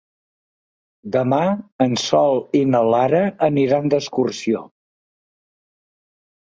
[1.15, 1.41] Demà
[1.85, 4.67] en Sol i na Lara aniran d'excursió.